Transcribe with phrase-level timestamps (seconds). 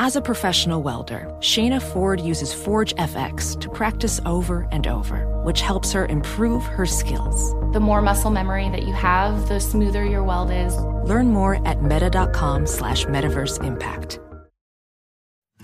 [0.00, 5.60] As a professional welder, Shayna Ford uses Forge FX to practice over and over, which
[5.60, 7.52] helps her improve her skills.
[7.72, 10.76] The more muscle memory that you have, the smoother your weld is.
[11.04, 14.20] Learn more at meta.com slash metaverse impact.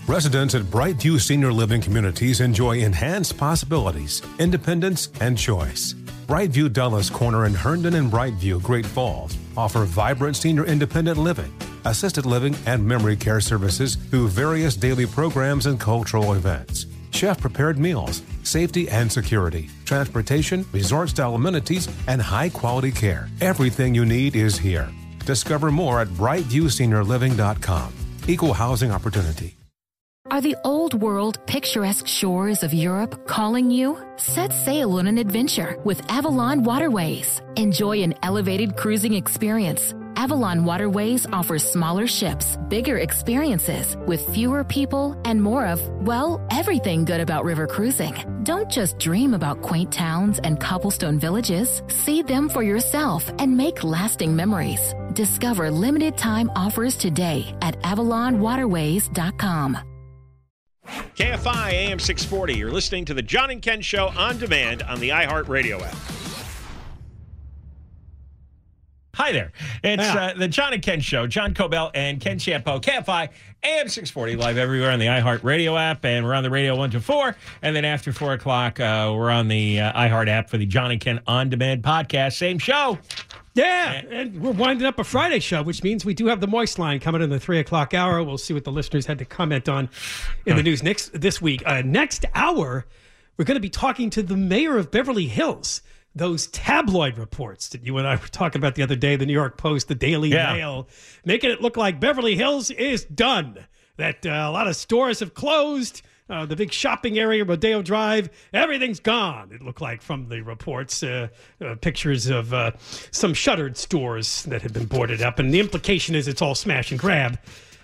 [0.05, 5.93] Residents at Brightview Senior Living Communities enjoy enhanced possibilities, independence, and choice.
[6.27, 11.53] Brightview Dulles Corner in Herndon and Brightview, Great Falls offer vibrant senior independent living,
[11.85, 16.85] assisted living, and memory care services through various daily programs and cultural events.
[17.11, 23.29] Chef prepared meals, safety and security, transportation, resort style amenities, and high quality care.
[23.41, 24.89] Everything you need is here.
[25.25, 27.93] Discover more at brightviewseniorliving.com.
[28.27, 29.55] Equal housing opportunity.
[30.31, 33.97] Are the old world picturesque shores of Europe calling you?
[34.17, 37.41] Set sail on an adventure with Avalon Waterways.
[37.57, 39.93] Enjoy an elevated cruising experience.
[40.15, 47.05] Avalon Waterways offers smaller ships, bigger experiences, with fewer people and more of, well, everything
[47.05, 48.13] good about river cruising.
[48.43, 51.81] Don't just dream about quaint towns and cobblestone villages.
[51.87, 54.93] See them for yourself and make lasting memories.
[55.13, 59.77] Discover limited time offers today at avalonwaterways.com.
[61.15, 62.53] KFI AM 640.
[62.53, 66.24] You're listening to the John and Ken Show on demand on the iHeartRadio app.
[69.15, 69.51] Hi there.
[69.83, 70.15] It's Yeah.
[70.25, 71.25] uh, the John and Ken Show.
[71.25, 72.81] John Kobylt and Ken Chiampou.
[72.81, 73.29] KFI
[73.63, 76.99] AM 640 live everywhere on the iHeartRadio app, and we're on the radio 1 to
[76.99, 77.35] 4.
[77.61, 80.91] And then after 4 o'clock, uh, we're on the uh, iHeart app for the John
[80.91, 82.33] and Ken On Demand podcast.
[82.33, 82.99] Same show.
[83.53, 86.77] Yeah, and we're winding up a Friday show, which means we do have the Moist
[86.77, 88.21] line coming in the three o'clock hour.
[88.21, 89.87] We'll see what the listeners had to comment on
[90.45, 91.63] in the news next this week.
[91.65, 92.85] Uh, next hour,
[93.37, 95.81] we're going to be talking to the mayor of Beverly Hills.
[96.15, 99.33] Those tabloid reports that you and I were talking about the other day, the New
[99.33, 100.53] York Post, the Daily Yeah.
[100.53, 100.87] Mail,
[101.25, 103.65] making it look like Beverly Hills is done.
[103.97, 106.01] That uh, a lot of stores have closed.
[106.27, 109.51] Uh, the big shopping area, Rodeo Drive, everything's gone.
[109.51, 111.27] It looked like from the reports, uh,
[111.63, 112.71] uh, pictures of uh,
[113.11, 116.89] some shuttered stores that had been boarded up, and the implication is it's all smash
[116.89, 117.37] and grab.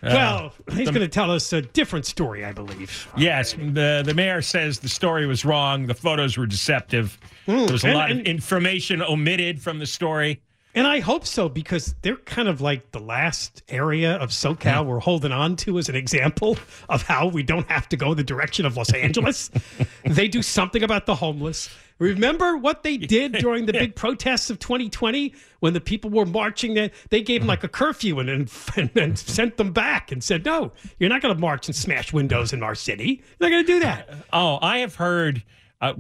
[0.04, 3.08] Uh, well, he's going to tell us a different story, I believe.
[3.16, 5.86] Yes, the the mayor says the story was wrong.
[5.86, 7.20] The photos were deceptive.
[7.46, 7.66] Hmm.
[7.66, 10.42] there was a and- lot of information omitted from the story.
[10.74, 14.90] And I hope so because they're kind of like the last area of SoCal mm-hmm.
[14.90, 16.58] we're holding on to as an example
[16.90, 19.52] of how we don't have to go the direction of Los Angeles.
[20.06, 21.70] they do something about the homeless.
[22.00, 26.74] Remember what they did during the big protests of 2020 when the people were marching?
[26.74, 27.50] They, they gave them mm-hmm.
[27.50, 28.30] like a curfew and,
[28.76, 32.12] and, and sent them back and said, no, you're not going to march and smash
[32.12, 33.22] windows in our city.
[33.40, 34.10] You're not going to do that.
[34.34, 35.44] Oh, I have heard.
[35.82, 35.94] Uh,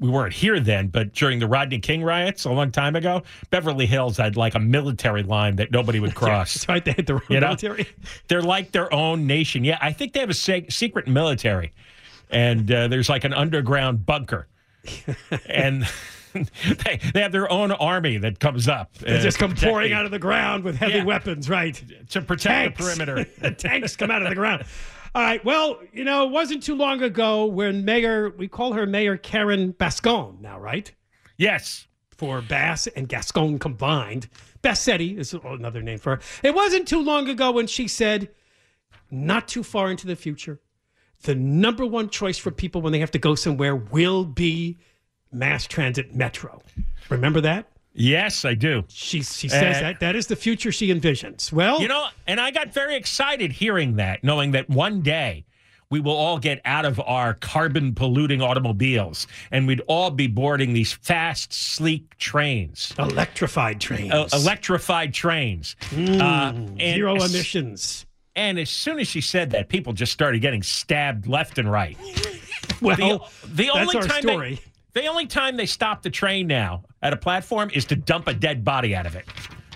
[0.00, 3.84] we weren't here then, but during the Rodney King riots a long time ago, Beverly
[3.84, 6.54] Hills had like a military line that nobody would cross.
[6.54, 6.82] That's right.
[6.82, 7.48] They had the You know?
[7.48, 7.86] military.
[8.28, 9.62] They're like their own nation.
[9.62, 11.72] Yeah, I think they have a se- secret military,
[12.30, 14.48] and uh, there's like an underground bunker,
[15.50, 15.86] and
[16.32, 18.94] they they have their own army that comes up.
[18.98, 21.04] They just come pouring out of the ground with heavy Yeah.
[21.04, 21.74] weapons, right?
[22.10, 22.78] to protect Tanks.
[22.98, 23.50] the perimeter.
[23.54, 24.64] Tanks come out of the ground.
[25.16, 25.42] All right.
[25.46, 29.72] Well, you know, it wasn't too long ago when Mayor, we call her Mayor Karen
[29.72, 30.92] Bascon now, right?
[31.38, 31.86] yes.
[32.10, 34.28] For Bass and Gascon combined.
[34.62, 36.22] Bassetti is another name for her.
[36.42, 38.30] It wasn't too long ago when she said,
[39.10, 40.60] not too far into the future,
[41.22, 44.78] the number one choice for people when they have to go somewhere will be
[45.30, 46.62] mass transit metro.
[47.10, 47.68] Remember that?
[47.98, 48.84] Yes, I do.
[48.88, 51.50] She, she says Uh, that that is the future she envisions.
[51.52, 55.44] Well, You know, and I got very excited hearing that, knowing that one day
[55.88, 60.72] we will all get out of our carbon polluting automobiles and we'd all be boarding
[60.72, 64.12] these fast, sleek trains, electrified trains.
[64.12, 65.76] uh, electrified trains.
[65.92, 68.06] uh, and Zero as- emissions.
[68.34, 71.96] And as soon as she said that, people just started getting stabbed left and right.
[72.82, 73.18] Well, The,
[73.54, 74.54] the that's only our time story.
[74.56, 74.60] They,
[74.96, 78.34] the only time they stop the train now at a platform is to dump a
[78.34, 79.26] dead body out of it.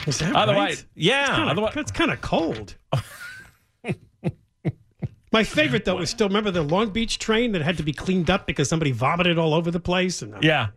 [0.07, 0.87] Is that Otherwise, right?
[0.95, 1.27] yeah.
[1.27, 2.75] That's kinda- otherwise, that's kind of cold.
[5.33, 8.29] My favorite though was still remember the Long Beach train that had to be cleaned
[8.31, 10.69] up because somebody vomited all over the place and uh, yeah.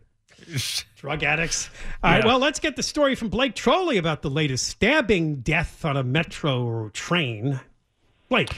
[0.96, 1.70] drug addicts.
[2.04, 2.26] All right, Yeah.
[2.26, 6.04] well, let's get the story from Blake Troli about the latest stabbing death on a
[6.04, 7.58] metro train.
[8.28, 8.50] Blake,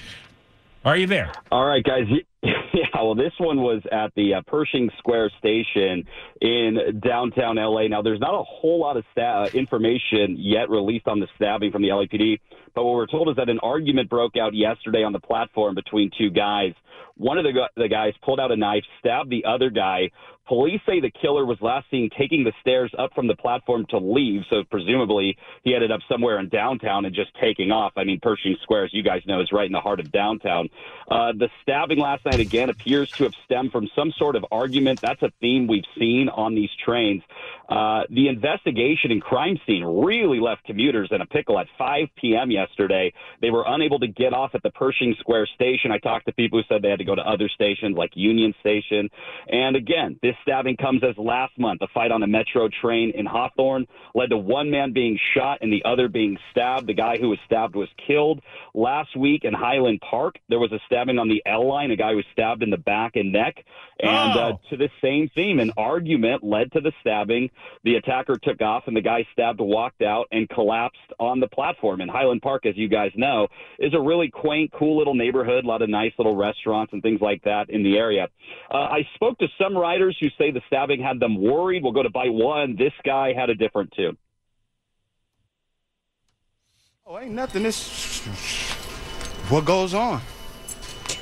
[0.84, 1.32] Are you there?
[1.50, 2.04] All right, guys.
[2.74, 6.04] Yeah, well, this one was at the uh, Pershing Square Station
[6.40, 7.88] in downtown LA.
[7.88, 11.72] Now, there's not a whole lot of sta- uh, information yet released on the stabbing
[11.72, 12.38] from the LAPD,
[12.74, 16.10] but what we're told is that an argument broke out yesterday on the platform between
[16.18, 16.72] two guys.
[17.16, 20.10] One of the, the guys pulled out a knife, stabbed the other guy.
[20.46, 23.98] Police say the killer was last seen taking the stairs up from the platform to
[23.98, 27.92] leave, so presumably he ended up somewhere in downtown and just taking off.
[27.96, 30.68] I mean, Pershing Square, as you guys know, is right in the heart of downtown.
[31.10, 35.00] Uh, the stabbing last night again appears to have stemmed from some sort of argument.
[35.00, 37.22] That's a theme we've seen on these trains.
[37.68, 42.50] Uh, the investigation and crime scene really left commuters in a pickle at 5 p.m.
[42.50, 43.12] yesterday.
[43.40, 45.90] They were unable to get off at the Pershing Square station.
[45.90, 48.54] I talked to people who said they had to go to other stations like Union
[48.60, 49.10] Station.
[49.48, 53.26] And again, this stabbing comes as last month a fight on a metro train in
[53.26, 56.86] Hawthorne led to one man being shot and the other being stabbed.
[56.88, 58.40] The guy who was stabbed was killed.
[58.74, 61.90] Last week in Highland Park, there was a stabbing on the L line.
[61.90, 63.56] A guy was stabbed in the back and neck.
[64.00, 64.60] And uh, Oh.
[64.70, 67.50] to the same theme, an argument led to the stabbing.
[67.84, 72.00] The attacker took off, and the guy stabbed walked out and collapsed on the platform.
[72.00, 73.48] And Highland Park, as you guys know,
[73.78, 75.64] is a really quaint, cool little neighborhood.
[75.64, 78.28] A lot of nice little restaurants and things like that in the area.
[78.70, 81.82] Uh, I spoke to some riders who say the stabbing had them worried.
[81.82, 82.76] We'll go to bite one.
[82.76, 84.16] This guy had a different tune.
[87.06, 87.62] Oh, ain't nothing.
[87.62, 88.20] This
[89.48, 90.20] what goes on.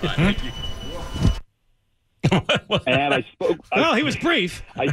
[2.86, 3.58] And I spoke.
[3.70, 4.62] I Well, he was brief.
[4.74, 4.86] I,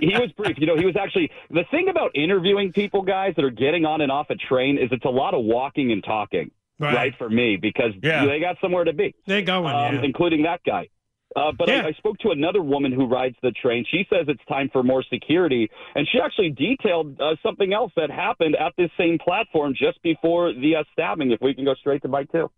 [0.00, 0.58] he was brief.
[0.58, 4.00] You know, he was actually the thing about interviewing people, guys, that are getting on
[4.00, 6.94] and off a train is it's a lot of walking and talking, Right.
[6.94, 8.26] right, for me because Yeah.
[8.26, 9.74] they got somewhere to be, They go on.
[9.88, 10.02] um, yeah.
[10.04, 10.88] including that guy.
[11.36, 11.82] Uh, but Yeah.
[11.84, 13.84] I, I spoke to another woman who rides the train.
[13.88, 18.10] She says it's time for more security, and she actually detailed uh, something else that
[18.10, 21.30] happened at this same platform just before the uh, stabbing.
[21.30, 22.50] If we can go straight to bite two.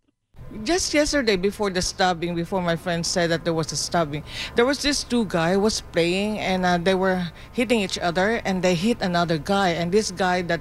[0.65, 4.23] Just yesterday, before the stabbing, before my friend said that there was a stabbing,
[4.55, 8.63] there was this two guy was playing and uh, they were hitting each other and
[8.63, 10.61] they hit another guy and this guy that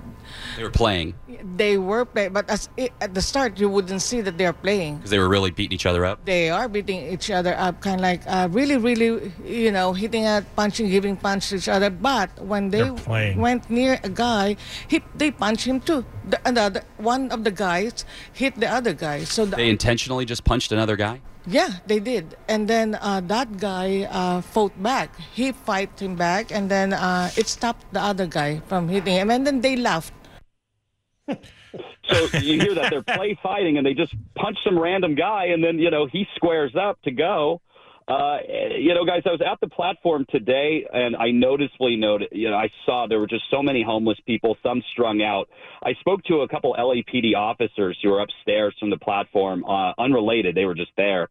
[0.55, 1.15] They were playing
[1.57, 4.97] they were playing, but as it, at the start you wouldn't see that they're playing.
[4.97, 6.25] because they were really beating each other up.
[6.25, 10.25] They are beating each other up, kind of like uh, really, really, you know, hitting
[10.25, 11.89] at punching, giving punch to each other.
[11.89, 12.89] But when they
[13.35, 14.55] went near a guy,
[14.87, 16.05] he they punch him too.
[16.27, 19.23] The, another one of the guys hit the other guy.
[19.23, 21.21] So the, They intentionally just punched another guy.
[21.47, 22.37] yeah, they did.
[22.47, 25.09] And then uh, that guy uh, fought back.
[25.33, 29.31] He fight him back, and then uh, it stopped the other guy from hitting him.
[29.31, 30.13] And then they laughed.
[31.27, 35.63] So you hear that they're play fighting and they just punch some random guy and
[35.63, 37.61] then, you know, he squares up to go.
[38.07, 38.39] Uh,
[38.77, 42.57] you know, guys, I was at the platform today and I noticeably noted, you know,
[42.57, 45.47] I saw there were just so many homeless people, some strung out.
[45.83, 50.55] I spoke to a couple LAPD officers who were upstairs from the platform, uh, unrelated.
[50.55, 51.29] They were just there.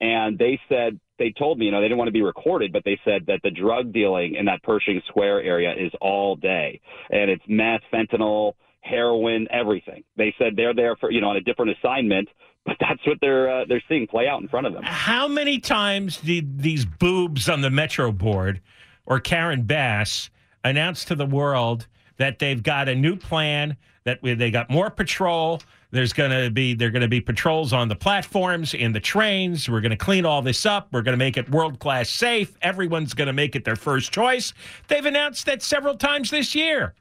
[0.00, 2.84] And they said, they told me, you know, they didn't want to be recorded, but
[2.84, 6.80] they said that the drug dealing in that Pershing Square area is all day.
[7.10, 8.54] And it's meth, fentanyl,
[8.84, 10.04] heroin, everything.
[10.16, 12.28] They said they're there for, you know, on a different assignment,
[12.66, 14.82] but that's what they're uh, they're seeing play out in front of them.
[14.84, 18.60] How many times did these boobs on the Metro board
[19.06, 20.30] or Karen Bass
[20.62, 21.86] announce to the world
[22.18, 25.60] that they've got a new plan, that they got more patrol?
[25.90, 29.68] There's going to be there going to be patrols on the platforms, in the trains.
[29.68, 30.88] We're going to clean all this up.
[30.90, 32.56] We're going to make it world class safe.
[32.62, 34.52] Everyone's going to make it their first choice.
[34.88, 36.94] They've announced that several times this year.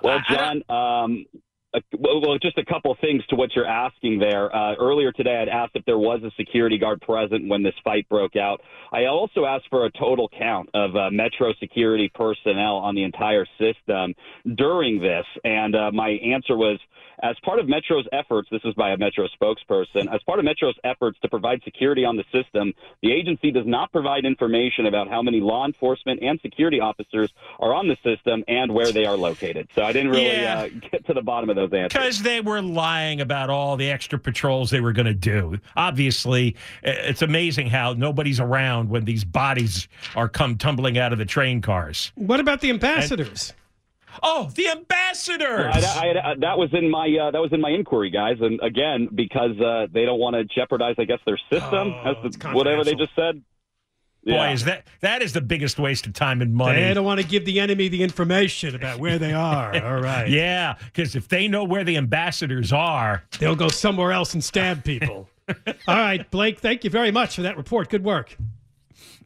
[0.00, 1.26] Well, I- I don't- John, um,
[1.98, 4.54] well, well, just a couple things to what you're asking there.
[4.54, 8.06] Uh, earlier today, I'd asked if there was a security guard present when this fight
[8.10, 8.60] broke out.
[8.92, 13.46] I also asked for a total count of uh, Metro security personnel on the entire
[13.58, 14.14] system
[14.54, 16.78] during this, and uh, my answer was
[17.22, 20.76] as part of Metro's efforts, this is by a Metro spokesperson, as part of Metro's
[20.84, 25.22] efforts to provide security on the system, the agency does not provide information about how
[25.22, 29.68] many law enforcement and security officers are on the system and where they are located.
[29.74, 30.62] So I didn't really Yeah.
[30.62, 31.92] uh, get to the bottom of those answers.
[31.92, 35.58] Because they were lying about all the extra patrols they were going to do.
[35.76, 41.24] Obviously, it's amazing how nobody's around when these bodies are come tumbling out of the
[41.24, 42.12] train cars.
[42.14, 43.52] What about the ambassadors?
[44.22, 45.74] Oh, the ambassadors!
[45.74, 48.36] I, I, I, that was in my uh, that was in my inquiry, guys.
[48.40, 51.94] And again, because uh, they don't want to jeopardize, I guess, their system.
[52.04, 53.42] Oh, That's the, whatever they just said.
[54.24, 54.52] Boy, Yeah.
[54.52, 56.80] is that that is the biggest waste of time and money.
[56.80, 59.74] They don't want to give the enemy the information about where they are.
[59.84, 60.28] All right.
[60.28, 64.84] yeah, because if they know where the ambassadors are, They'll go somewhere else and stab
[64.84, 65.28] people.
[65.48, 65.64] All
[65.96, 67.88] right, Blake, thank you very much for that report.
[67.88, 68.36] Good work.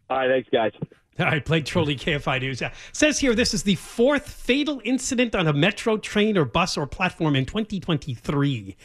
[0.09, 0.73] All right, thanks, guys.
[1.21, 2.61] All right, Blake Troli, KFI News.
[2.63, 6.77] Uh, says here this is the fourth fatal incident on a metro train or bus
[6.77, 8.77] or platform in 2023.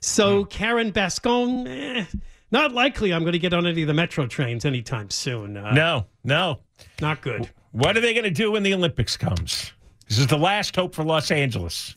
[0.00, 2.04] So Karen Bascon, eh,
[2.50, 5.56] not likely I'm going to get on any of the metro trains anytime soon.
[5.56, 6.60] Uh, No, no.
[7.00, 7.50] Not good.
[7.72, 9.72] What are they going to do when the Olympics comes?
[10.08, 11.96] This is the last hope for Los Angeles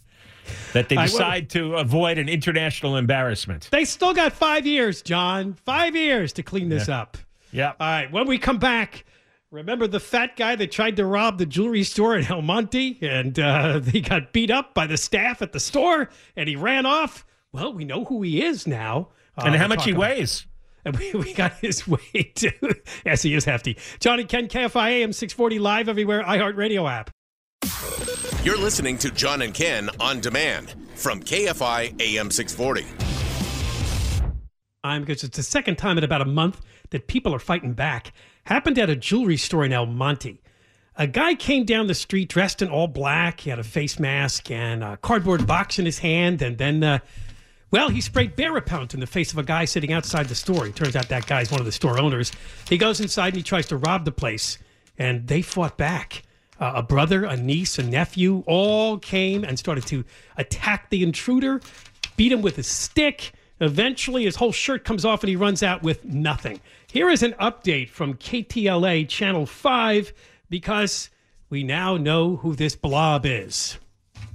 [0.73, 3.69] that they decide to avoid an international embarrassment.
[3.71, 5.53] They still got five years, John.
[5.65, 7.01] Five years to clean this Yeah.
[7.01, 7.17] up.
[7.51, 7.67] Yeah.
[7.79, 8.11] All right.
[8.11, 9.05] When we come back,
[9.51, 13.37] remember the fat guy that tried to rob the jewelry store in El Monte and
[13.39, 17.25] uh, he got beat up by the staff at the store and he ran off?
[17.51, 19.09] Well, we know who he is now.
[19.37, 20.45] Uh, and how much he weighs?
[20.85, 22.41] And we, we got his weight.
[23.05, 23.77] yes, he is hefty.
[23.99, 27.09] Johnny Ken, KFI AM 640 live everywhere, iHeartRadio app.
[28.45, 32.85] You're listening to John and Ken on demand from KFI AM 640.
[34.85, 38.13] I'm because it's the second time in about a month that people are fighting back.
[38.45, 40.41] Happened at a jewelry store in El Monte.
[40.95, 43.39] A guy came down the street dressed in all black.
[43.39, 46.41] He had a face mask and a cardboard box in his hand.
[46.41, 46.99] And then, uh,
[47.71, 50.67] well, he sprayed bear repellent in the face of a guy sitting outside the store.
[50.67, 52.33] It turns out that guy's one of the store owners.
[52.67, 54.57] He goes inside and he tries to rob the place.
[54.97, 56.23] And they fought back.
[56.59, 60.03] Uh, a brother, a niece, a nephew all came and started to
[60.35, 61.61] attack the intruder,
[62.17, 63.31] beat him with a stick.
[63.61, 66.59] Eventually, his whole shirt comes off and he runs out with nothing.
[66.91, 70.11] Here is an update from KTLA Channel 5
[70.49, 71.11] because
[71.47, 73.77] we now know who this blob is.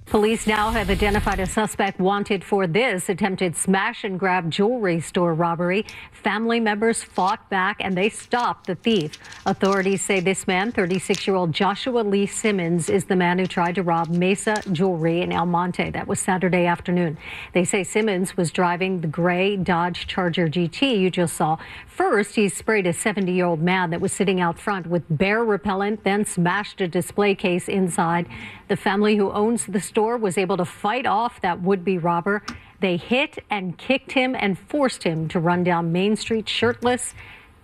[0.07, 5.33] Police now have identified a suspect wanted for this attempted smash and grab jewelry store
[5.33, 5.87] robbery.
[6.13, 9.13] Family members fought back and they stopped the thief.
[9.47, 13.75] Authorities say this man, 36 year old Joshua Lee Simmons, is the man who tried
[13.77, 15.91] to rob Mesa Jewelry in El Monte.
[15.91, 17.17] That was Saturday afternoon.
[17.55, 21.57] They say Simmons was driving the gray Dodge Charger GT you just saw.
[21.87, 25.43] First, he sprayed a 70 year old man that was sitting out front with bear
[25.43, 28.27] repellent, then smashed a display case inside.
[28.69, 32.43] The family who owns the store was able to fight off that would be robber.
[32.81, 37.15] They hit and kicked him and forced him to run down Main Street shirtless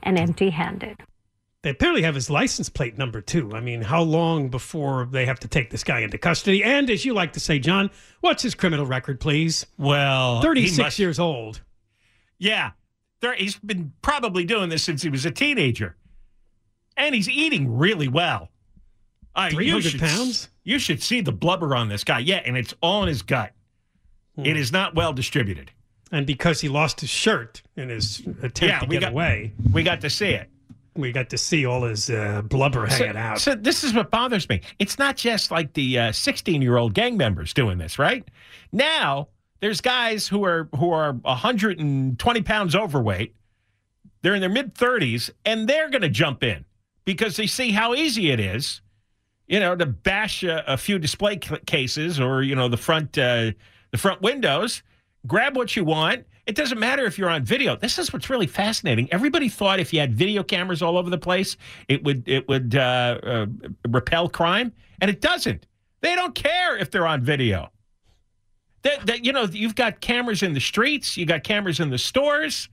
[0.02, 1.02] and empty handed.
[1.62, 3.52] They apparently have his license plate number too.
[3.54, 6.64] I mean, how long before they have to take this guy into custody?
[6.64, 9.66] And as you like to say, John, what's his criminal record, please?
[9.76, 11.60] Well, he 36 must- years old.
[12.38, 12.70] Yeah.
[13.20, 15.96] There, he's been probably doing this since he was a teenager.
[16.96, 18.48] And he's eating really well.
[19.34, 20.48] Uh, you 300 should- pounds?
[20.64, 22.18] You should see the blubber on this guy.
[22.20, 23.52] Yeah, and it's all in his gut.
[24.36, 24.46] Hmm.
[24.46, 25.70] It is not well distributed.
[26.12, 29.52] And because he lost his shirt in his attempt Yeah, to we get got- away,
[29.72, 30.48] We got to see it.
[30.96, 33.40] we got to see all his uh, blubber hanging so, out.
[33.40, 34.60] So this is what bothers me.
[34.80, 38.26] It's not just like the 16 year old gang members doing this, right?
[38.72, 39.28] Now
[39.60, 43.34] there's guys who are who are 120 pounds overweight.
[44.22, 46.64] They're in their mid 30s, and they're going to jump in
[47.04, 48.82] because they see how easy it is,
[49.50, 53.18] you know, to bash a, a few display c- cases or you know the front
[53.18, 53.50] uh,
[53.90, 54.82] the front windows,
[55.26, 56.24] grab what you want.
[56.46, 57.76] It doesn't matter if you're on video.
[57.76, 59.12] This is what's really fascinating.
[59.12, 61.56] Everybody thought if you had video cameras all over the place,
[61.88, 63.46] it would it would uh, uh,
[63.88, 65.66] repel crime, and it doesn't.
[66.00, 67.70] They don't care if they're on video.
[68.82, 71.98] That, that you know, you've got cameras in the streets, you got cameras in the
[71.98, 72.68] stores,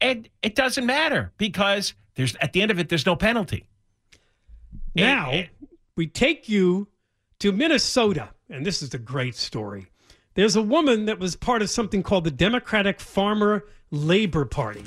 [0.00, 3.66] and it doesn't matter because there's at the end of it, there's no penalty.
[4.94, 5.30] Now,
[5.96, 6.88] we take you
[7.38, 9.86] to Minnesota, and this is a great story.
[10.34, 14.84] There's a woman that was part of something called the Democratic Farmer Labor Party.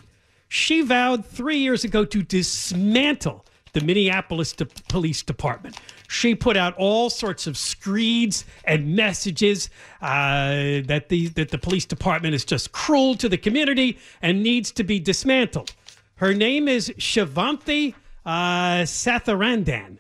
[0.48, 5.78] She vowed three years ago to dismantle the Minneapolis De- Police Department.
[6.08, 9.70] She put out all sorts of screeds and messages
[10.02, 14.72] uh, that the that the police department is just cruel to the community and needs
[14.72, 15.74] to be dismantled.
[16.16, 17.94] Her name is Shivanthi
[18.26, 19.98] uh, Sathanandan.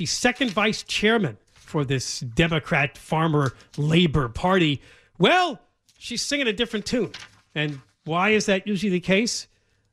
[0.00, 4.80] She's second vice chairman for this Democrat Farmer Labor Party.
[5.18, 5.60] Well,
[5.98, 7.12] she's singing a different tune.
[7.54, 9.46] And why is that usually the case?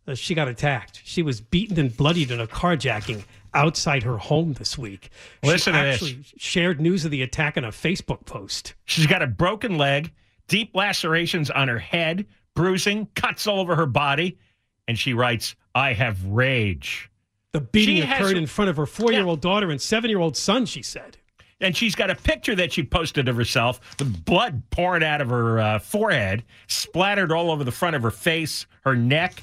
[0.08, 1.02] Uh, she got attacked.
[1.04, 5.10] She was beaten and bloodied in a carjacking outside her home this week.
[5.44, 5.96] Listen she to this.
[5.96, 8.76] actually shared news of the attack in a Facebook post.
[8.86, 10.14] She's got a broken leg,
[10.48, 14.38] deep lacerations on her head, bruising, cuts all over her body,
[14.88, 17.12] and she writes, "I have rage."
[17.54, 20.66] The beating She has- occurred in front of her four-year-old daughter and seven-year-old son.
[20.66, 21.18] She said.
[21.60, 25.30] and she's got a picture that she posted of herself with blood pouring out of
[25.30, 29.42] her uh, forehead, splattered all over the front of her face, her neck.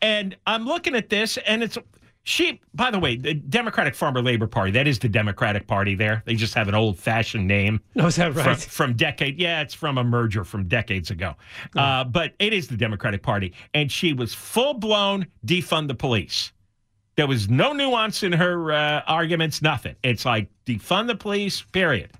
[0.00, 1.76] And I'm looking at this, and it's
[2.22, 2.60] she.
[2.72, 4.70] By the way, the Democratic Farmer Labor Party.
[4.70, 5.94] That is the Democratic Party.
[5.96, 7.80] There, they just have an old-fashioned name.
[7.96, 8.56] Oh, is that From, right?
[8.56, 11.34] from decade, yeah, it's from a merger from decades ago.
[11.76, 16.52] Uh, but it is the Democratic Party, and she was full-blown defund the police.
[17.18, 19.96] There was no nuance in her uh, arguments, nothing.
[20.04, 22.12] It's like defund the police, period.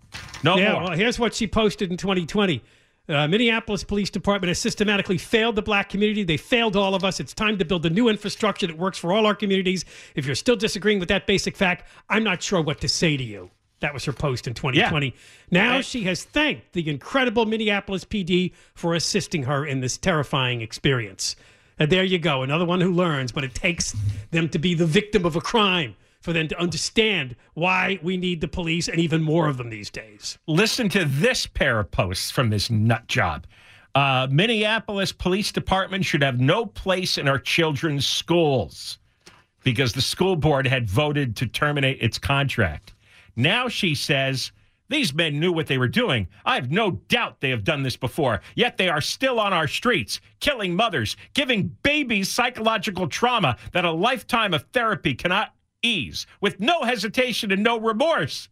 [0.42, 0.82] No yeah, more.
[0.82, 2.60] well, here's what she posted in 2020.
[3.08, 6.24] Uh, Minneapolis Police Department has systematically failed the black community.
[6.24, 7.20] They failed all of us.
[7.20, 9.84] It's time to build a new infrastructure that works for all our communities.
[10.16, 13.22] If you're still disagreeing with that basic fact, I'm not sure what to say to
[13.22, 13.52] you.
[13.78, 15.14] That was her post in 2020.
[15.52, 21.36] Now she has thanked the incredible Minneapolis PD for assisting her in this terrifying experience.
[21.78, 23.94] And there you go, another one who learns, but it takes
[24.30, 28.40] them to be the victim of a crime for them to understand why we need
[28.40, 30.38] the police and even more of them these days.
[30.46, 33.46] Listen to this pair of posts from this nut job.
[33.94, 38.98] Uh, Minneapolis Police Department should have no place in our children's schools
[39.64, 42.94] because the school board had voted to terminate its contract.
[43.36, 44.52] Now she says
[44.88, 46.28] these men knew what they were doing.
[46.44, 49.68] I have no doubt they have done this before, yet they are still on our
[49.68, 56.60] streets, killing mothers, giving babies psychological trauma that a lifetime of therapy cannot ease, with
[56.60, 58.48] no hesitation and no remorse.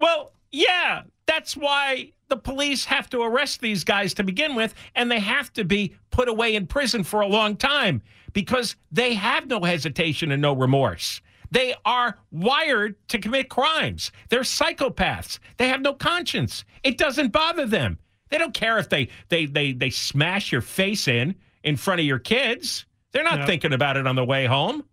[0.00, 5.10] Well, yeah, that's why the police have to arrest these guys to begin with, and
[5.10, 9.46] they have to be put away in prison for a long time because they have
[9.46, 11.20] no hesitation and no remorse.
[11.50, 14.10] They are wired to commit crimes.
[14.28, 15.38] They're psychopaths.
[15.56, 16.64] They have no conscience.
[16.82, 17.98] It doesn't bother them.
[18.30, 22.06] They don't care if they they they they smash your face in in front of
[22.06, 22.84] your kids.
[23.12, 23.46] They're not No.
[23.46, 24.84] thinking about it on the way home.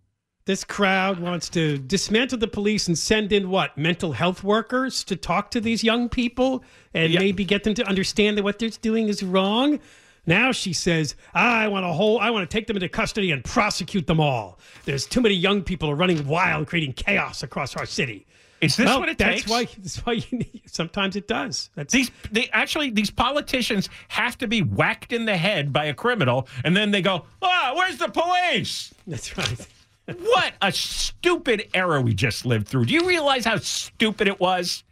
[0.46, 5.16] This crowd wants to dismantle the police and send in what mental health workers to
[5.16, 9.08] talk to these young people and maybe get them to understand that what they're doing
[9.08, 9.80] is wrong.
[10.26, 12.22] Now she says, "I want to hold.
[12.22, 14.58] I want to take them into custody and prosecute them all.
[14.84, 18.26] There's too many young people are running wild, creating chaos across our city."
[18.60, 19.50] Is this Well, what it that's takes?
[19.50, 20.62] Why, that's why you need.
[20.66, 21.68] Sometimes it does.
[21.74, 25.94] That's These they actually these politicians have to be whacked in the head by a
[25.94, 29.66] criminal, and then they go, "Ah, where's the police?" That's right.
[30.18, 32.86] what a stupid era we just lived through.
[32.86, 34.82] Do you realize how stupid it was?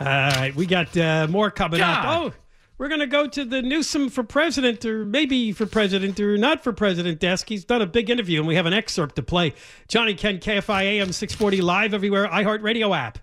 [0.00, 2.04] All right, we got uh, more coming up.
[2.04, 2.32] Oh,
[2.76, 6.64] we're going to go to the Newsom for president, or maybe for president, or not
[6.64, 7.48] for president desk.
[7.48, 9.54] He's done a big interview, and we have an excerpt to play.
[9.88, 13.18] Johnny Ken, KFI AM 640, live everywhere, iHeartRadio app.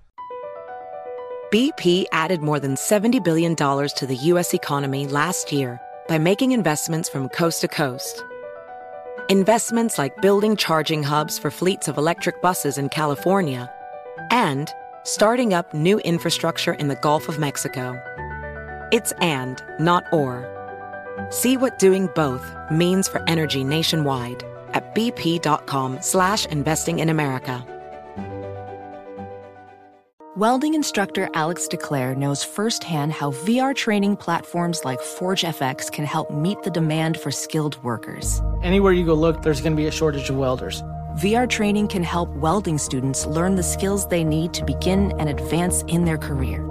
[1.52, 4.54] BP added more than $70 billion to the U.S.
[4.54, 8.24] economy last year by making investments from coast to coast.
[9.28, 13.70] Investments like building charging hubs for fleets of electric buses in California
[14.30, 14.70] and
[15.04, 18.02] starting up new infrastructure in the Gulf of Mexico.
[18.92, 20.48] It's and, not or.
[21.30, 27.66] See what doing both means for energy nationwide at bp.com slash investing in America.
[30.38, 36.64] Welding instructor Alex DeClaire knows firsthand how VR training platforms like ForgeFX can help meet
[36.64, 38.42] the demand for skilled workers.
[38.64, 40.82] Anywhere you go look, there's going to be a shortage of welders.
[41.18, 45.82] VR training can help welding students learn the skills they need to begin and advance
[45.84, 46.71] in their career.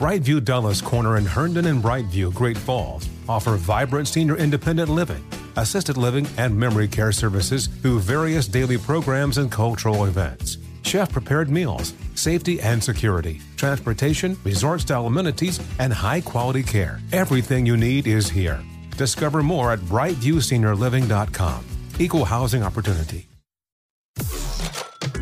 [0.00, 5.22] Brightview Dulles Corner in Herndon and Brightview, Great Falls, offer vibrant senior independent living,
[5.56, 10.56] assisted living, and memory care services through various daily programs and cultural events.
[10.84, 16.98] Chef prepared meals, safety and security, transportation, resort style amenities, and high quality care.
[17.12, 18.58] Everything you need is here.
[18.96, 21.64] Discover more at brightviewseniorliving.com.
[21.98, 23.28] Equal housing opportunity.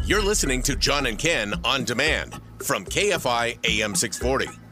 [0.04, 4.67] You're listening to John and Ken on demand from KFI AM 640.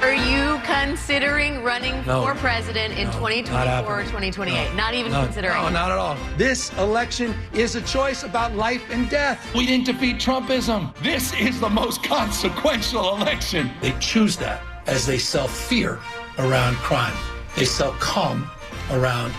[0.00, 2.22] Are you considering running No.
[2.22, 4.70] for president in 2024 or 2028?
[4.70, 4.76] No.
[4.76, 5.56] Not even No, considering.
[5.56, 6.16] No, not at all.
[6.36, 9.52] This election is a choice about life and death.
[9.54, 10.94] We didn't defeat Trumpism.
[11.02, 13.72] This is the most consequential election.
[13.80, 15.98] They choose that as they sell fear
[16.38, 17.16] around crime.
[17.56, 18.48] They sell calm
[18.92, 19.32] around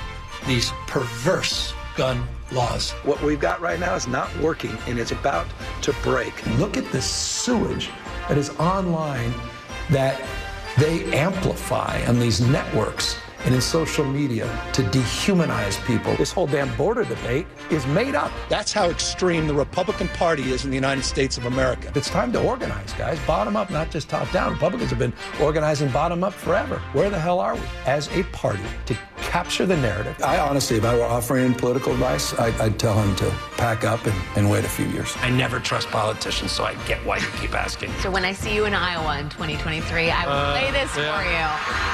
[0.45, 2.91] these perverse gun laws.
[3.03, 5.47] What we've got right now is not working and it's about
[5.83, 6.33] to break.
[6.57, 7.89] Look at the sewage
[8.27, 9.33] that is online
[9.89, 10.21] that
[10.77, 16.15] they amplify on these networks and in social media to dehumanize people.
[16.15, 18.31] This whole damn border debate is made up.
[18.49, 21.91] That's how extreme the Republican Party is in the United States of America.
[21.95, 23.19] It's time to organize, guys.
[23.27, 24.53] Bottom up, not just top down.
[24.53, 26.79] Republicans have been organizing bottom up forever.
[26.93, 30.15] Where the hell are we as a party to capture the narrative?
[30.23, 34.05] I honestly, if I were offering political advice, I'd, I'd tell him to pack up
[34.05, 35.13] and, and wait a few years.
[35.21, 37.91] I never trust politicians, so I get why you keep asking.
[38.01, 41.15] So when I see you in Iowa in 2023, I will Uh, play this yeah.
[41.15, 41.23] for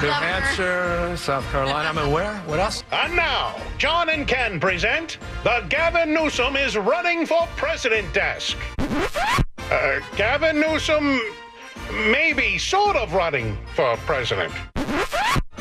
[0.02, 0.08] you.
[0.08, 0.32] New Governor.
[0.42, 2.36] Hampshire, South Carolina, I'm in aware.
[2.46, 2.84] What else?
[2.92, 8.58] And now, John and Ken present the Gavin Newsom is running for president desk.
[8.80, 11.20] Uh, Gavin Newsom
[12.12, 14.54] maybe sort of running for president.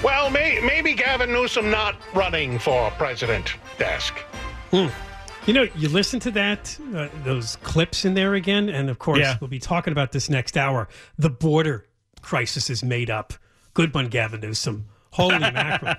[0.02, 4.14] Well, may, maybe Gavin Newsom not running for president desk.
[4.70, 4.88] Hmm.
[5.46, 9.18] You know, you listen to that, uh, those clips in there again, and of course,
[9.18, 9.36] Yeah.
[9.40, 10.88] we'll be talking about this next hour.
[11.18, 11.86] The border
[12.22, 13.34] crisis is made up.
[13.74, 14.86] Good one, Gavin Newsom.
[15.14, 15.94] Holy mackerel.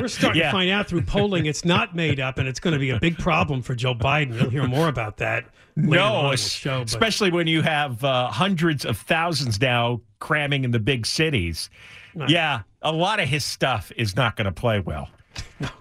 [0.00, 0.46] We're starting Yeah.
[0.50, 3.00] to find out through polling it's not made up, and it's going to be a
[3.00, 4.40] big problem for Joe Biden.
[4.40, 5.46] You'll hear more about that
[5.76, 6.78] later on No, in the show.
[6.80, 11.70] but- especially when you have uh, hundreds of thousands now cramming in the big cities.
[12.14, 12.30] Right.
[12.30, 15.08] Yeah, a lot of his stuff is not going to play well.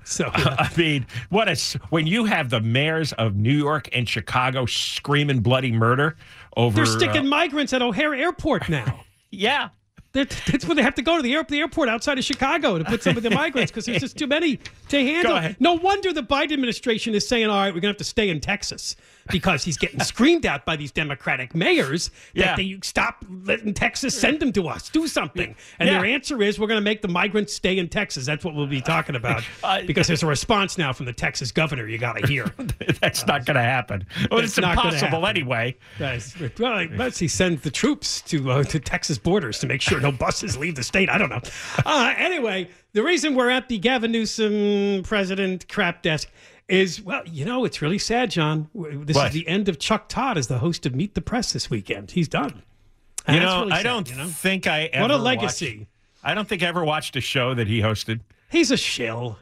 [0.06, 4.66] So I mean, what is when you have the mayors of New York and Chicago
[4.66, 6.16] screaming bloody murder
[6.58, 9.02] over They're sticking uh, migrants at O'Hare Airport now.
[9.32, 9.70] yeah.
[10.14, 12.78] That, that's where they have to go to the, air, the airport outside of Chicago
[12.78, 15.56] to put some of the migrants because there's just too many to handle.
[15.60, 18.30] No wonder the Biden administration is saying, all right, we're going to have to stay
[18.30, 18.96] in Texas
[19.32, 22.48] because he's getting screamed at by these Democratic mayors Yeah.
[22.48, 25.56] that they stop letting Texas send them to us, do something.
[25.80, 26.00] And Yeah.
[26.00, 28.26] their answer is, we're going to make the migrants stay in Texas.
[28.26, 31.52] That's what we'll be talking about Uh, because there's a response now from the Texas
[31.52, 32.46] governor you got to hear.
[33.02, 34.06] That's not going to happen.
[34.30, 35.76] Well, it's impossible anyway.
[36.00, 40.00] Guys, well, unless he sends the troops to uh, to Texas borders to make sure
[40.00, 41.10] no buses leave the state.
[41.10, 41.42] I don't know.
[41.86, 46.30] Uh, anyway, the reason we're at the Gavin Newsom president crap desk
[46.74, 48.70] is well, you know, it's really sad, John.
[48.74, 49.28] This What?
[49.28, 52.12] is the end of Chuck Todd as the host of Meet the Press this weekend.
[52.12, 52.50] He's done.
[53.28, 54.28] You And that's know, really I sad, don't you know?
[54.28, 55.88] think I ever What a watched- legacy.
[56.24, 58.22] I don't think I ever watched a show that he hosted.
[58.50, 59.40] He's a shill.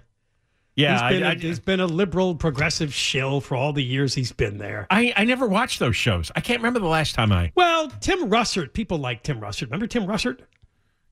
[0.76, 3.84] Yeah, he's been, I- a I- he's been a liberal, progressive shill for all the
[3.84, 4.88] years he's been there.
[4.90, 6.32] I, I never watched those shows.
[6.36, 7.52] I can't remember the last time I.
[7.56, 9.64] Well, Tim Russert, people like Tim Russert.
[9.64, 10.40] Remember Tim Russert?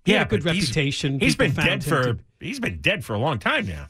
[0.06, 1.20] He had a good he's- reputation.
[1.20, 3.88] he's People been dead for to- he's been dead for a long time now.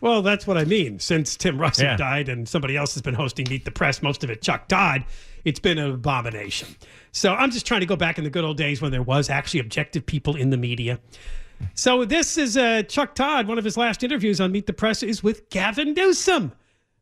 [0.00, 0.98] Well, that's what I mean.
[0.98, 1.96] Since Tim Russert Yeah.
[1.96, 5.04] died and somebody else has been hosting Meet the Press, most of it Chuck Todd,
[5.44, 6.68] it's been an abomination.
[7.12, 9.28] So I'm just trying to go back in the good old days when there was
[9.30, 11.00] actually objective people in the media.
[11.74, 13.46] So this is uh, Chuck Todd.
[13.46, 16.52] One of his last interviews on Meet the Press is with Gavin Newsom.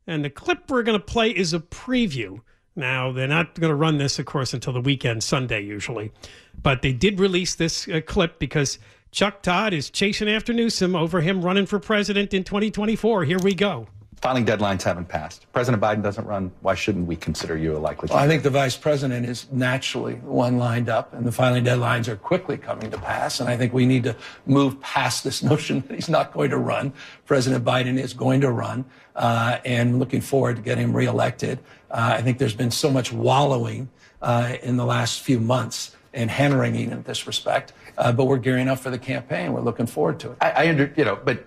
[0.06, 2.40] And the clip we're going to play is a preview.
[2.74, 6.12] Now, they're not going to run this, of course, until the weekend, Sunday usually.
[6.60, 8.78] But they did release this uh, clip because
[9.10, 13.24] Chuck Todd is chasing after Newsom over him running for president in 2024.
[13.24, 13.88] Here we go.
[14.20, 15.46] Filing deadlines haven't passed.
[15.52, 16.50] President Biden doesn't run.
[16.60, 20.14] Why shouldn't we consider you a likely Well, I think the vice president is naturally
[20.14, 23.38] one lined up, and the filing deadlines are quickly coming to pass.
[23.38, 26.58] And I think we need to move past this notion that he's not going to
[26.58, 26.92] run.
[27.26, 31.60] President Biden is going to run, uh, and looking forward to getting him reelected.
[31.90, 33.88] Uh, I think there's been so much wallowing
[34.20, 38.36] uh, in the last few months and hand wringing in this respect, uh, but we're
[38.38, 39.52] gearing up for the campaign.
[39.52, 40.38] We're looking forward to it.
[40.40, 41.44] I, I under, you know, but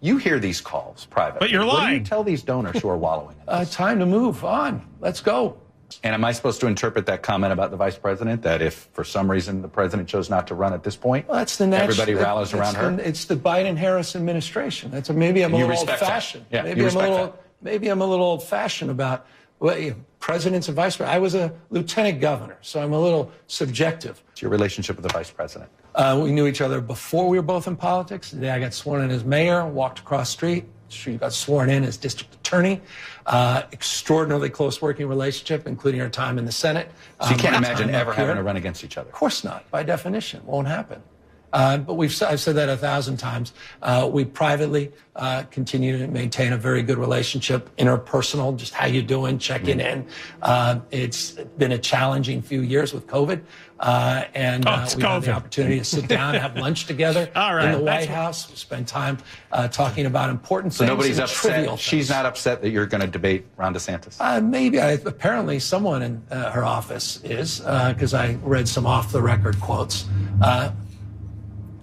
[0.00, 1.38] you hear these calls privately.
[1.46, 1.98] But you're What do lying.
[2.00, 3.36] you tell these donors who are wallowing?
[3.46, 4.84] Uh, time to move on.
[5.00, 5.56] Let's go.
[6.02, 9.04] And am I supposed to interpret that comment about the vice president that if for
[9.04, 11.90] some reason the president chose not to run at this point, Well, that's the natural.
[11.92, 12.90] everybody rallies around her?
[12.96, 14.90] the- it's the Biden-Harris administration.
[14.90, 16.44] That's a, maybe I'm a You little old-fashioned.
[16.50, 17.38] Yeah, maybe you I'm a respect little.
[17.62, 19.26] Maybe I'm a little old-fashioned about
[19.58, 21.16] well, presidents and vice presidents.
[21.16, 24.22] I was a lieutenant governor, so I'm a little subjective.
[24.32, 25.70] It's your relationship with the vice president.
[25.94, 28.30] Uh, we knew each other before we were both in politics.
[28.30, 30.66] The day I got sworn in as mayor, walked across street.
[30.88, 32.80] She got sworn in as district attorney.
[33.24, 36.90] Uh, extraordinarily close working relationship, including our time in the Senate.
[37.22, 39.08] So you Um, can't imagine ever having to run against each other.
[39.08, 39.68] Of course not.
[39.70, 41.02] By definition, won't happen.
[41.52, 43.52] Uh, but we've I've said that a thousand times.
[43.82, 48.56] Uh, we privately uh, continue to maintain a very good relationship, interpersonal.
[48.56, 50.00] Just how you doing, checking Mm-hmm.
[50.02, 50.08] in.
[50.42, 53.40] Uh, it's been a challenging few years with COVID,
[53.80, 56.86] uh, and Oh, uh, it's we had the opportunity to sit down, and have lunch
[56.86, 58.58] together All right, in the that's White what- House.
[58.58, 59.18] Spend time
[59.52, 60.88] uh, talking about important So things.
[60.90, 61.52] nobody's upset.
[61.52, 64.16] trivial She's not upset that you're going to debate Ron DeSantis.
[64.20, 64.80] Uh, maybe.
[64.80, 69.58] I, apparently, someone in uh, her office is, because I read some off the record
[69.60, 70.06] quotes.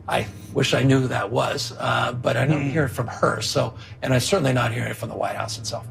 [0.07, 3.41] I Wish I knew who that was, uh, but I don't hear it from her.
[3.41, 5.87] So, and I'm certainly not hearing it from the White House itself.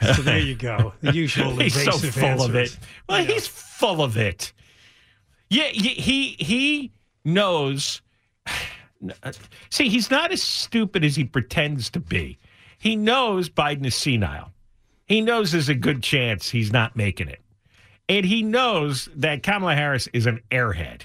[0.00, 0.92] So there you go.
[1.00, 2.76] The usual he's so full of it.
[3.08, 4.52] Well, he's full of it.
[5.50, 6.92] Yeah, he, he
[7.24, 8.00] knows.
[9.70, 12.38] See, he's not as stupid as he pretends to be.
[12.78, 14.52] He knows Biden is senile.
[15.06, 17.40] He knows there's a good chance he's not making it.
[18.08, 21.02] And he knows that Kamala Harris is an airhead.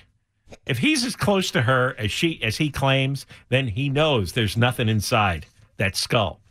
[0.65, 4.57] If he's as close to her as she as he claims, then he knows there's
[4.57, 5.45] nothing inside
[5.77, 6.41] that skull.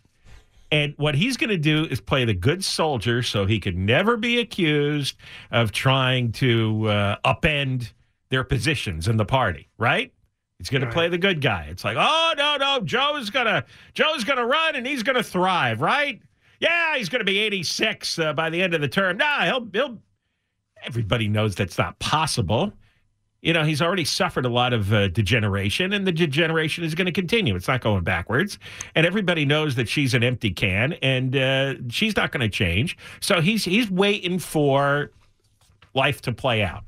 [0.73, 4.17] And what he's going to do is play the good soldier so he could never
[4.17, 5.17] be accused
[5.53, 7.93] of trying to uh, upend
[8.31, 10.13] their positions in the party, right?
[10.59, 11.69] He's going to play the good guy.
[11.71, 16.21] It's like, oh no, no, Joe's gonna Joe's gonna run and he's gonna thrive, right?
[16.61, 19.19] Yeah, he's going to be 86 uh, by the end of the term.
[19.19, 19.99] Nah, he'll he'll.
[20.83, 22.73] Everybody knows that's not possible.
[23.47, 27.07] You know, he's already suffered a lot of uh, degeneration, and the degeneration is going
[27.07, 27.55] to continue.
[27.55, 28.59] It's not going backwards.
[28.97, 32.99] And everybody knows that she's an empty can, and uh, she's not going to change.
[33.21, 35.13] So he's he's waiting for
[35.95, 36.83] life to play out,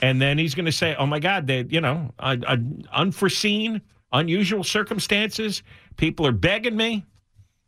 [0.00, 2.56] and then he's going to say, "Oh my God, they, you know, uh,
[2.94, 5.62] unforeseen, unusual circumstances.
[5.98, 7.04] People are begging me."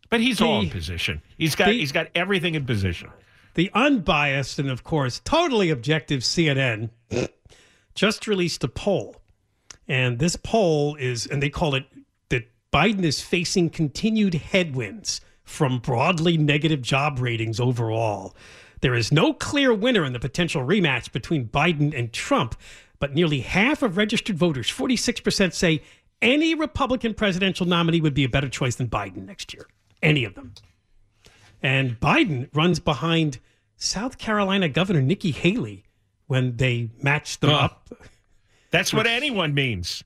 [0.09, 1.21] But he's all in The- position.
[1.37, 3.11] He's got the- he's got everything in position.
[3.55, 6.89] The unbiased and, of course, totally objective CNN
[7.95, 9.17] just released a poll.
[9.89, 11.85] And this poll is, and they call it
[12.29, 18.35] that Biden is facing continued headwinds from broadly negative job ratings overall.
[18.81, 22.57] There is no clear winner in the potential rematch between Biden and Trump,
[22.99, 25.83] but nearly half of registered voters, 46%, say
[26.21, 29.67] any Republican presidential nominee would be a better choice than Biden next year.
[30.03, 30.55] Any of them.
[31.63, 33.39] And Biden runs behind
[33.77, 35.85] South Carolina Governor Nikki Haley
[36.33, 37.57] when they match them Oh.
[37.57, 37.91] up.
[38.71, 40.03] That's what anyone means.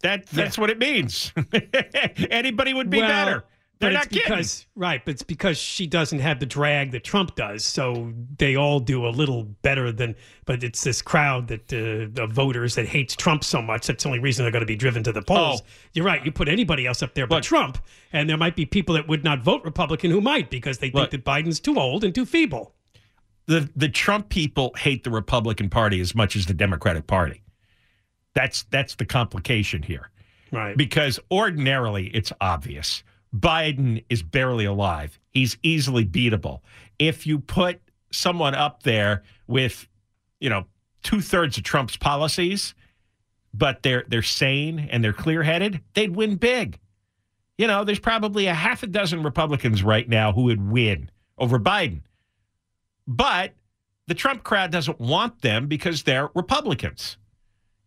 [0.00, 1.32] That that's what it means.
[2.30, 3.44] Anybody would be Well, better.
[3.78, 4.30] They're but not it's kidding.
[4.36, 8.56] because right, but it's because she doesn't have the drag that Trump does, so they
[8.56, 10.14] all do a little better than.
[10.46, 13.86] But it's this crowd that uh, the voters that hates Trump so much.
[13.86, 15.60] That's the only reason they're going to be driven to the polls.
[15.62, 15.68] Oh.
[15.92, 16.24] You're right.
[16.24, 17.76] You put anybody else up there but Trump,
[18.14, 21.10] and there might be people that would not vote Republican who might because they Look.
[21.10, 22.72] think that Biden's too old and too feeble.
[23.46, 27.42] The the Trump people hate the Republican Party as much as the Democratic Party.
[28.34, 30.10] That's that's the complication here.
[30.52, 30.76] Right.
[30.76, 33.02] Because ordinarily it's obvious.
[33.34, 35.18] Biden is barely alive.
[35.30, 36.60] He's easily beatable.
[36.98, 37.80] If you put
[38.10, 39.86] someone up there with,
[40.40, 40.64] you know,
[41.02, 42.74] two thirds of Trump's policies,
[43.52, 46.78] but they're they're sane and they're clear headed, they'd win big.
[47.58, 51.58] You know, there's probably a half a dozen Republicans right now who would win over
[51.58, 52.02] Biden.
[53.06, 53.52] But
[54.06, 57.16] the Trump crowd doesn't want them because they're Republicans.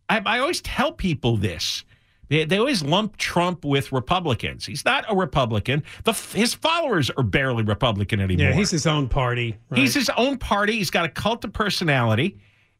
[0.08, 1.84] I, I always tell people this.
[2.28, 4.64] They, they always lump Trump with Republicans.
[4.64, 5.82] He's not a Republican.
[6.04, 8.46] The, his followers are barely Republican anymore.
[8.46, 9.56] Yeah, he's his own party.
[9.68, 9.80] right?
[9.80, 10.74] He's his own party.
[10.74, 12.38] He's got a cult of personality,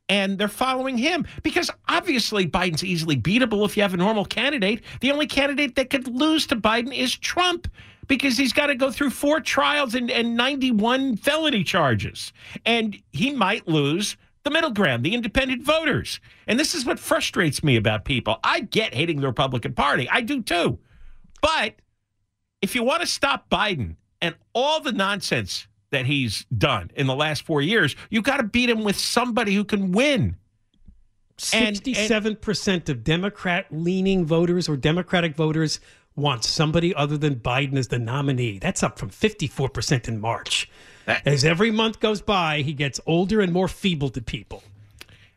[0.08, 4.82] and they're following him because obviously Biden's easily beatable if you have a normal candidate.
[5.00, 7.66] The only candidate that could lose to Biden is Trump
[8.08, 12.32] because he's got to go through four trials and, and 91 felony charges.
[12.66, 16.18] And he might lose the middle ground, the independent voters.
[16.46, 18.38] And this is what frustrates me about people.
[18.42, 20.78] I get hating the Republican Party, I do too.
[21.42, 21.74] But
[22.62, 27.14] if you want to stop Biden and all the nonsense that he's done in the
[27.14, 30.36] last four years, you got to beat him with somebody who can win.
[31.52, 35.80] And- and- Sixty-seven percent of Democrat-leaning voters or Democratic voters
[36.16, 38.58] want somebody other than Biden as the nominee.
[38.58, 40.68] That's up from fifty-four percent in March.
[41.24, 44.62] As every month goes by, he gets older and more feeble to people.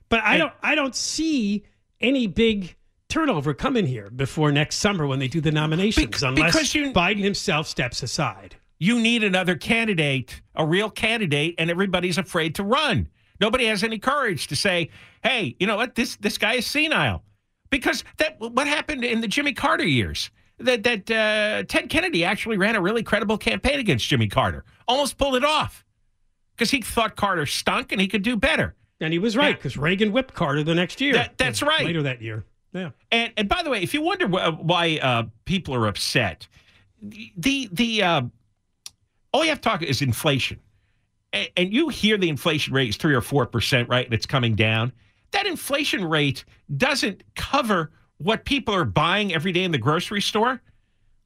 [0.09, 1.63] But I don't, I don't see
[1.99, 2.75] any big
[3.09, 7.23] turnover coming here before next summer when they do the nominations, unless because you- Biden
[7.23, 8.55] himself steps aside.
[8.77, 13.07] You need another candidate, a real candidate, and everybody's afraid to run.
[13.39, 14.89] Nobody has any courage to say,
[15.23, 15.95] "Hey, you know what?
[15.95, 17.23] This this guy is senile."
[17.69, 20.29] Because that what happened in the Jimmy Carter years.
[20.59, 25.17] That that uh, Ted Kennedy actually ran a really credible campaign against Jimmy Carter, almost
[25.17, 25.83] pulled it off
[26.55, 28.75] because he thought Carter stunk and he could do better.
[29.01, 31.13] And he was right because Reagan whipped Carter the next year.
[31.13, 31.83] That- that's right.
[31.85, 32.45] Later that year.
[32.71, 32.91] Yeah.
[33.11, 36.47] And and by the way, if you wonder wh- why uh, people are upset,
[37.01, 38.21] the the uh,
[39.33, 40.59] all you have to talk is inflation,
[41.33, 44.05] and, and you hear the inflation rate is three or four percent, right?
[44.05, 44.93] And it's coming down.
[45.31, 46.45] That inflation rate
[46.77, 47.91] doesn't cover
[48.23, 50.61] what people are buying every day in the grocery store.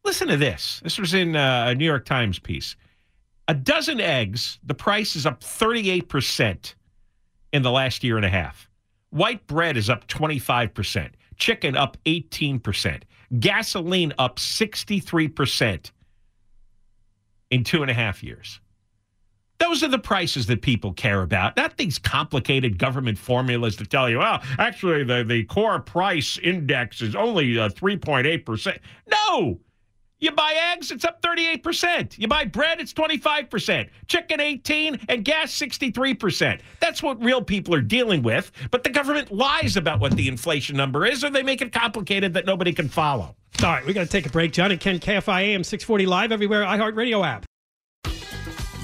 [0.04, 0.80] Listen to this.
[0.84, 2.76] This was in uh, a New York Times piece.
[3.48, 6.74] A dozen eggs, the price is up 38%
[7.54, 8.70] in the last year and a half.
[9.10, 11.12] White bread is up 25%.
[11.38, 13.04] chicken up 18%,
[13.40, 15.92] gasoline up 63%
[17.52, 18.60] in two and a half years.
[19.60, 24.10] Those are the prices that people care about, not these complicated government formulas to tell
[24.10, 28.78] you, well, actually, the, the core price index is only uh, 3.8%.
[29.10, 29.60] No!
[30.20, 32.18] You buy eggs, it's up 38%.
[32.18, 33.88] You buy bread, it's 25%.
[34.08, 36.60] Chicken, 18 and gas, 63%.
[36.80, 38.52] That's what real people are dealing with.
[38.72, 42.34] But the government lies about what the inflation number is, or they make it complicated
[42.34, 43.36] that nobody can follow.
[43.64, 44.54] All right, we got to take a break.
[44.54, 47.46] John and Ken, KFI AM 640 live everywhere, iHeartRadio app.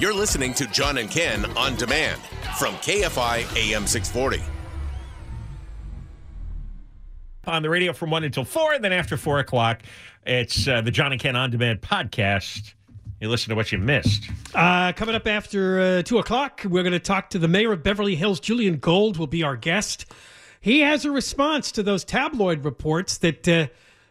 [0.04, 2.20] You're listening to John and Ken on demand
[2.60, 4.44] from KFI AM 640.
[7.46, 9.82] On the radio from 1 until 4, and then after 4 o'clock,
[10.26, 12.74] it's uh, the John and Ken on demand podcast.
[13.22, 14.30] You listen to what you missed.
[14.54, 17.82] Uh, coming up after uh, 2 o'clock, we're going to talk to the mayor of
[17.82, 18.42] Beverly Hills.
[18.42, 20.06] Julian Gold will be our guest.
[20.60, 23.68] He has a response to those tabloid reports that uh,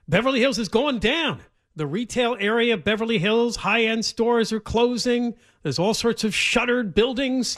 [0.09, 1.43] Beverly Hills is going down.
[1.75, 5.35] The retail area of Beverly Hills, high end stores are closing.
[5.63, 7.57] There's all sorts of shuttered buildings.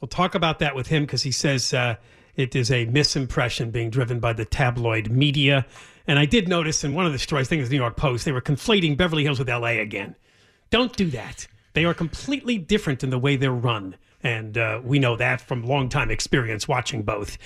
[0.00, 1.94] We'll talk about that with him because he says uh,
[2.34, 5.64] it is a misimpression being driven by the tabloid media.
[6.08, 7.82] And I did notice in one of the stories, I think it was the New
[7.82, 10.16] York Post, they were conflating Beverly Hills with LA again.
[10.70, 11.46] Don't do that.
[11.74, 13.94] They are completely different in the way they're run.
[14.24, 17.38] And uh, we know that from long time experience watching both.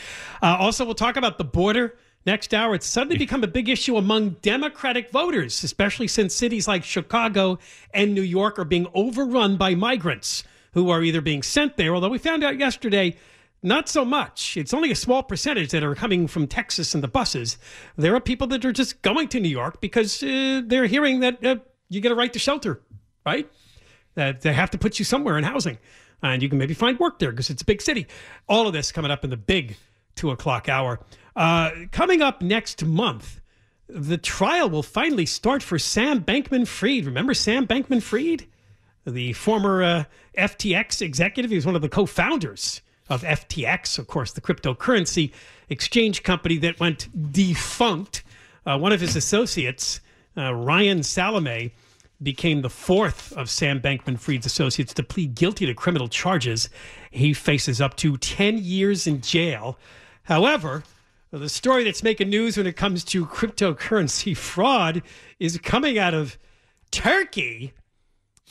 [0.43, 2.75] Uh, also, we'll talk about the border next hour.
[2.75, 7.59] It's suddenly become a big issue among Democratic voters, especially since cities like Chicago
[7.95, 12.11] and New York are being overrun by migrants who are either being sent there, although
[12.11, 13.17] we found out yesterday
[13.63, 14.57] not so much.
[14.57, 17.57] It's only a small percentage that are coming from Texas and the buses.
[17.97, 21.45] There are people that are just going to New York because uh, they're hearing that
[21.45, 21.57] uh,
[21.89, 22.83] you get a right to shelter,
[23.25, 23.51] right?
[24.15, 25.79] That they have to put you somewhere in housing.
[26.23, 28.07] And you can maybe find work there because it's a big city.
[28.49, 29.77] All of this coming up in the big
[30.15, 31.01] two o'clock hour.
[31.37, 33.43] Uh, coming up next month,
[33.89, 37.05] the trial will finally start for Sam Bankman Fried.
[37.05, 38.47] Remember Sam Bankman Fried?
[39.07, 40.05] The former uh,
[40.37, 41.51] FTX executive.
[41.51, 45.31] He was one of the co founders of FTX, of course, the cryptocurrency
[45.69, 48.25] exchange company that went defunct.
[48.65, 50.01] Uh, one of his associates,
[50.37, 51.73] uh, Ryan Salame,
[52.21, 56.71] became the fourth of Sam Bankman Fried's associates to plead guilty to criminal charges.
[57.11, 59.79] He faces up to 10 years in jail.
[60.25, 60.83] However,
[61.39, 65.03] the story that's making news when it comes to cryptocurrency fraud
[65.39, 66.39] is coming out of
[66.91, 67.73] Turkey,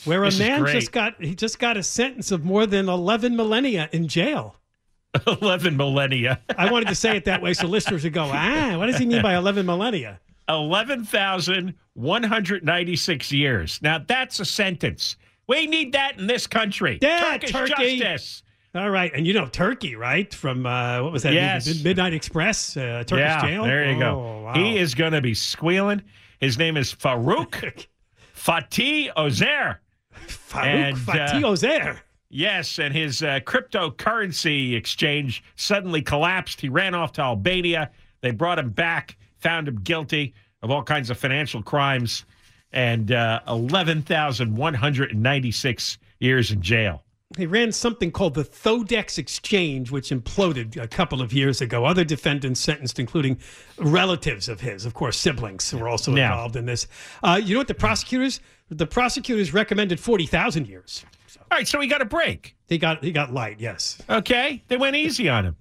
[0.04, 3.36] where This a man just got he just got a sentence of more than 11
[3.36, 4.56] millennia in jail.
[5.42, 6.42] 11 millennia.
[6.58, 9.06] I wanted to say it that way so listeners would go, ah, what does he
[9.06, 10.20] mean by 11 millennia?
[10.50, 13.80] 11,196 years.
[13.82, 15.16] Now, that's a sentence.
[15.48, 17.00] We need that in this country.
[17.02, 18.00] Yeah, Turkish Turkey.
[18.00, 18.44] justice.
[18.76, 20.32] All right, and you know Turkey, right?
[20.34, 21.32] From uh, what was that?
[21.34, 21.66] Yes.
[21.68, 23.64] Mid- Midnight Express, uh, Turkish yeah, jail.
[23.64, 24.42] there you Oh, go.
[24.44, 24.54] wow.
[24.54, 26.02] He is going to be squealing.
[26.42, 27.86] His name is Farouk
[28.36, 29.80] Fatih Ozer.
[30.28, 32.02] Farouk Fatih Ozer.
[32.30, 36.60] Yes, and his uh, cryptocurrency exchange suddenly collapsed.
[36.60, 37.92] He ran off to Albania.
[38.22, 42.26] They brought him back, found him guilty of all kinds of financial crimes,
[42.74, 47.05] and uh, 11,196 years in jail.
[47.38, 51.84] He ran something called the Thodex Exchange, which imploded a couple of years ago.
[51.86, 53.38] Other defendants sentenced, including
[53.78, 56.28] relatives of his, of course, siblings, who were also Yeah.
[56.32, 56.88] involved in this.
[57.24, 58.40] Uh, you know what the prosecutors?
[58.70, 61.06] The prosecutors recommended forty thousand years.
[61.52, 62.56] All right, so he got a break.
[62.68, 63.60] He got he got light.
[63.60, 64.02] Yes.
[64.10, 65.56] Okay, they went easy on him.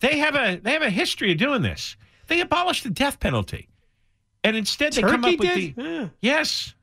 [0.00, 1.96] They have a they have a history of doing this.
[2.26, 3.68] They abolished the death penalty,
[4.42, 5.76] and instead they come up with did?
[5.76, 6.08] the Yeah.
[6.20, 6.74] yes,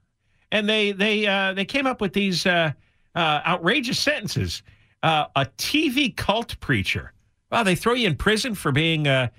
[0.51, 2.71] and they they uh, they came up with these uh,
[3.15, 4.63] uh, outrageous sentences.
[5.03, 7.13] Uh, a TV cult preacher.
[7.51, 9.29] Wow, they throw you in prison for being uh,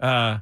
[0.00, 0.38] uh,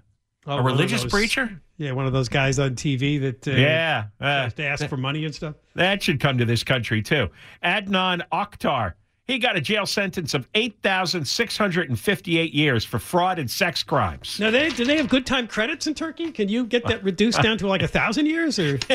[0.46, 1.60] Oh, a one religious those- preacher.
[1.78, 5.24] Yeah, one of those guys on TV that uh, Yeah, has to ask for money
[5.26, 5.56] and stuff.
[5.74, 7.28] That should come to this country too.
[7.62, 8.94] Adnan Oktar.
[9.26, 14.38] He got a jail sentence of 8,658 years for fraud and sex crimes.
[14.38, 16.30] Now, they, do they have good time credits in Turkey?
[16.30, 18.78] Can you get that reduced down to like a thousand years, or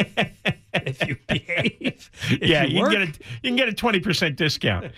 [0.74, 2.10] if you behave?
[2.30, 3.08] if yeah, you you, can get a
[3.44, 4.94] you can get a 20% discount.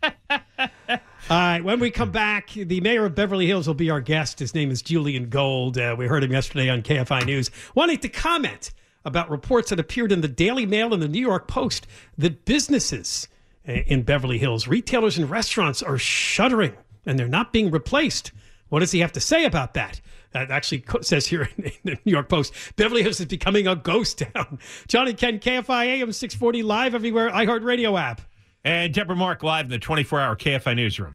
[1.30, 4.40] All right, when we come back, the mayor of Beverly Hills will be our guest.
[4.40, 5.78] His name is Julian Gold.
[5.78, 8.72] Uh, we heard him yesterday on KFI News, wanting to comment
[9.06, 11.86] about reports that appeared in the Daily Mail and the New York Post
[12.18, 13.26] that businesses
[13.64, 16.74] in Beverly Hills, retailers and restaurants are shuttering
[17.06, 18.32] and they're not being replaced.
[18.68, 20.00] What does he have to say about that?
[20.32, 24.18] That actually says here in the New York Post Beverly Hills is becoming a ghost
[24.18, 24.58] town.
[24.88, 28.20] Johnny Ken, KFI AM 640 live everywhere, iHeartRadio app.
[28.64, 31.12] and Deborah Mark live in the 24 hour KFI newsroom.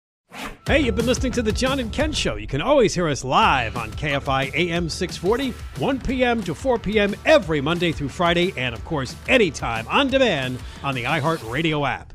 [0.68, 2.36] Hey, you've been listening to the John and Ken Show.
[2.36, 6.44] You can always hear us live on KFI AM 640, 1 p.m.
[6.44, 7.16] to 4 p.m.
[7.26, 12.15] every Monday through Friday, and of course, anytime on demand on the iHeartRadio app.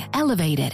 [0.13, 0.73] elevated.